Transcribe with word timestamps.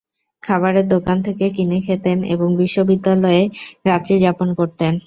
খাবারের 0.43 0.85
দোকান 0.87 1.17
থেকে 1.21 1.45
কিনে 1.49 1.79
খেতেন 1.81 2.17
এবং 2.33 2.47
বিশ্ববিদ্যালয়েই 2.57 3.45
রাত্রি 3.85 4.15
যাপন 4.19 4.47
করতেন। 4.59 4.93